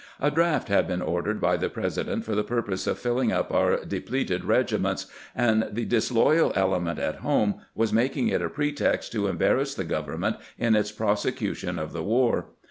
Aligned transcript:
A 0.19 0.31
draft 0.31 0.67
had 0.67 0.87
been 0.87 1.03
ordered 1.03 1.39
by 1.39 1.57
the 1.57 1.69
President 1.69 2.25
for 2.25 2.33
the 2.33 2.43
purpose 2.43 2.87
of 2.87 2.97
filling 2.97 3.31
up 3.31 3.53
our 3.53 3.85
depleted 3.85 4.43
reg 4.43 4.65
iments, 4.69 5.05
and 5.35 5.69
the 5.71 5.85
disloyal 5.85 6.51
element 6.55 6.97
at 6.97 7.17
home 7.17 7.61
was 7.75 7.93
making 7.93 8.29
A 8.29 8.39
DEAFT 8.39 8.41
ORDEKED 8.41 8.55
279 8.55 8.67
it 8.67 8.81
a 8.81 8.81
pretext 8.89 9.11
to 9.11 9.27
embarrass 9.27 9.75
the 9.75 9.83
government 9.83 10.37
in 10.57 10.75
its 10.75 10.91
prose 10.91 11.25
cution 11.25 11.77
of 11.77 11.93
the 11.93 12.01
war. 12.01 12.47